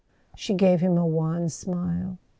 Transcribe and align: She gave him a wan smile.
She 0.35 0.55
gave 0.55 0.79
him 0.81 0.97
a 0.97 1.05
wan 1.05 1.47
smile. 1.49 2.17